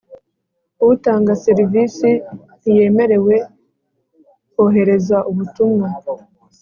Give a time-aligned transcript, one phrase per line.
[0.91, 2.09] Utanga serivisi
[2.59, 3.35] ntiyemerewe
[4.53, 5.87] kohereza ubutumwa